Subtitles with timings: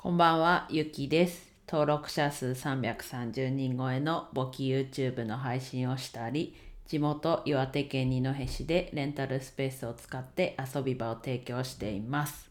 [0.00, 1.52] こんばんは、ゆきです。
[1.68, 6.54] 登録者数330人超えの簿記 YouTube の配信をしたり、
[6.86, 12.48] 地元岩手県二戸市でレンタルスペースを使って遊び場を提供しています。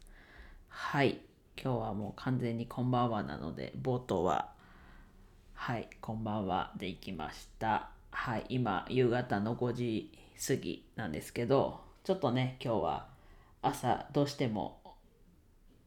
[0.67, 1.21] はい、
[1.55, 4.51] 今日はもう完全にこんばんはなので、冒頭は、
[5.53, 7.91] はい、こんばんはで行きました。
[8.11, 10.11] はい、今、夕方の5時
[10.45, 13.07] 過ぎなんですけど、ちょっとね、今日は
[13.61, 14.81] 朝どうしても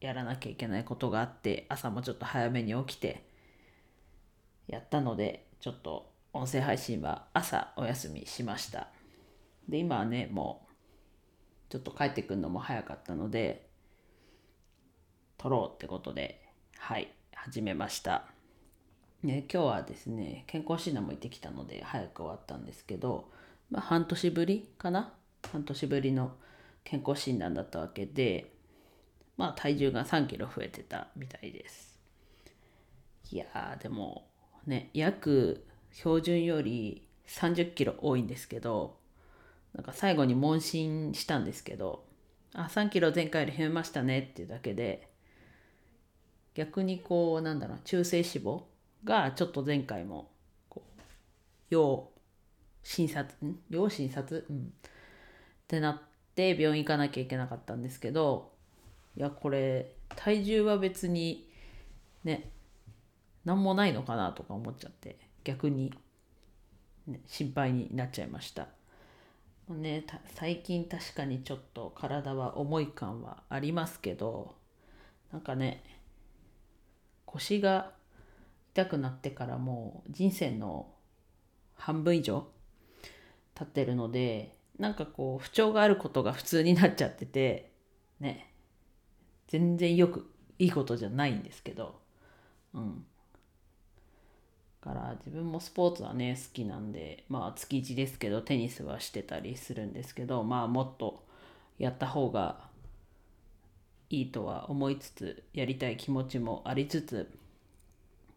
[0.01, 3.23] やらなきゃいけないことがあって朝もちょっと早めに起きて
[4.67, 8.87] やったのでちょっと音声配信は朝お休みしました。
[9.69, 13.69] で今はねもうちょっと帰ってくるのも早かったので
[15.37, 16.41] 撮ろうってことで
[16.77, 18.25] はい始めました。
[19.21, 23.29] ね今日はですね健康診断も行ってきたので早く終わったんですけど、
[23.69, 25.13] まあ、半年ぶりかな？
[25.51, 26.31] 半年ぶりの
[26.83, 28.51] 健康診断だったわけで
[29.37, 31.99] まあ体重が3キロ増えてたみたいです。
[33.31, 34.27] いやでも
[34.65, 38.97] ね約標準より30キロ多いんですけど
[39.73, 42.03] なんか最後に問診したんですけど
[42.53, 45.09] あ3キロ前回より増えましたねっていうだけで
[46.53, 48.63] 逆にこうなんだろう中性脂肪
[49.05, 50.29] がちょっと前回も
[50.67, 51.01] こう
[51.69, 52.09] 要
[52.83, 54.45] 診察ん要診察？
[54.49, 54.61] うんっ
[55.67, 56.01] てなっ
[56.35, 58.51] て病院行かなきゃいけなかったんですけど
[59.15, 61.49] いやこれ体重は別に
[62.23, 62.51] ね
[63.45, 65.93] 何もないのかなとか思っちゃって逆に、
[67.07, 68.67] ね、心配になっちゃいました。
[69.69, 70.03] ね、
[70.35, 74.55] 最近確かにちょっと体は重い感はありますけど
[75.31, 75.81] なんかね
[77.25, 77.91] 腰が
[78.73, 80.87] 痛くなってからもう人生の
[81.75, 82.47] 半分以上
[83.55, 87.71] 経ってるのでなんかこう不調があることが普通になっちゃってて
[88.19, 88.50] ね
[89.51, 91.99] 全然よくいいことじゃないんですけど。
[92.73, 93.05] うん。
[94.79, 101.23] から自分もスポーツはね好きなんでまあ月1ですけどテニスはしてたりするんですけどまあもっと
[101.77, 102.57] やった方が
[104.09, 107.31] いいとは思いつつやりたい気持ちもありつつ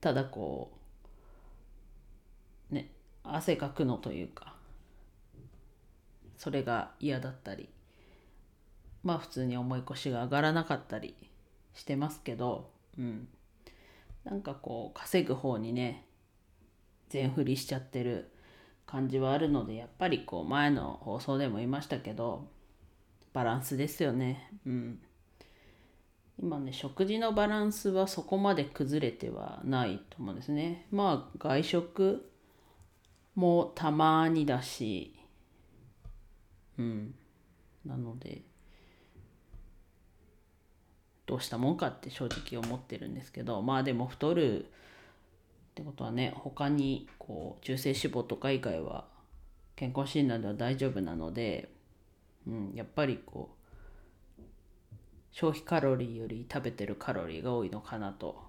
[0.03, 0.71] ただこ
[2.71, 2.91] うね
[3.25, 4.55] 汗かくのというか
[6.37, 7.71] それが嫌だったり
[9.05, 11.15] まあ普通に重い腰が上がらなかったり
[11.75, 13.29] してますけど、うん、
[14.25, 16.07] なんかこう稼ぐ方にね
[17.11, 18.31] 全振りしちゃってる
[18.87, 22.49] 感じはあるのでやっぱりこう前の放送でも言いましたけど
[23.33, 24.51] バランスですよね。
[24.65, 24.99] うん、
[26.41, 30.87] 今ね食事のバランスはそこまで崩れてはないと思うんですね。
[30.91, 32.31] まあ外食
[33.35, 35.19] もたまにだし
[36.79, 37.15] うん
[37.85, 38.43] なので
[41.27, 44.67] どうしたもんかって正直思ってるんですけどまあでも太るっ
[45.75, 49.07] てことはね他にこう中性脂肪とか以外は
[49.77, 51.69] 健康診断では大丈夫なので、
[52.47, 54.43] うん、やっぱりこう
[55.33, 58.41] 消費カロリーより食べてるカロリーが多いのかなと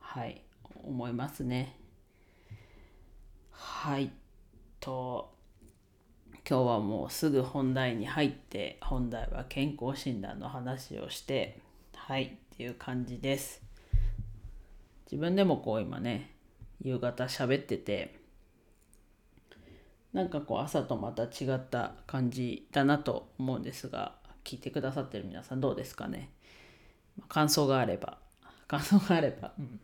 [0.00, 0.42] はい
[0.84, 1.76] 思いますね。
[3.50, 4.10] はい
[4.80, 5.32] と
[6.48, 11.58] 今日はもうすぐ本題に入って本題は健康診断の話をして
[12.08, 13.60] はいっていう感じです。
[15.06, 16.36] 自分でもこう今ね
[16.80, 18.14] 夕方喋ってて
[20.12, 24.14] なんかこう朝とまた違った感じだなと思うんですが
[24.44, 26.30] 聞いてくださってる皆さんどうですかね。
[27.28, 28.18] 感想があれば
[28.68, 29.80] 感想があれば、うん、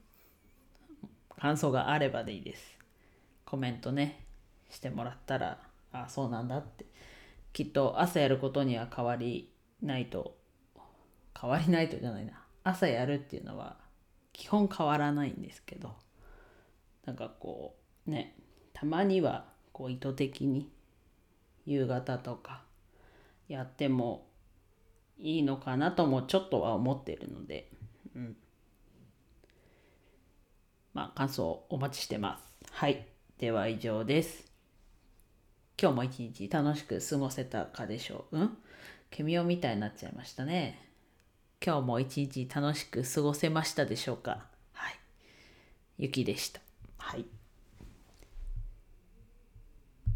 [1.37, 2.79] 感想があればでいいです。
[3.45, 4.25] コメントね
[4.71, 5.59] してもらったら
[5.91, 6.87] あそうなんだって。
[7.53, 9.51] きっと朝やることには変わり
[9.83, 10.41] ないと
[11.41, 12.33] 変わりないとじゃないな。
[12.65, 13.77] 朝やるっていうのは
[14.33, 15.95] 基本変わらないんですけど
[17.05, 17.77] なんかこ
[18.07, 18.37] うね
[18.73, 20.71] たまにはこう意図的に
[21.67, 22.63] 夕方とか
[23.49, 24.27] やっても
[25.19, 27.71] いいのかなともちょっとは思ってるので、
[28.15, 28.37] うん、
[30.95, 32.43] まあ感想お待ちしてます。
[32.71, 33.07] はい。
[33.39, 34.51] では以上です。
[35.81, 38.39] 今日も一日楽しく過ごせたかでしょう。
[38.39, 38.57] うん？
[39.11, 40.92] ケミオみたいになっちゃいましたね。
[41.65, 44.47] 今日も一日楽しく過ごせましたでしょうか？
[44.73, 44.99] はい。
[45.99, 46.61] ゆきでした。
[46.99, 47.25] はい。